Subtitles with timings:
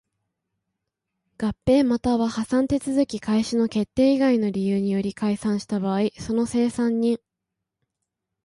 [1.37, 7.19] 合併又は破産手続開始の決定以外の理由により解散した場合その清算人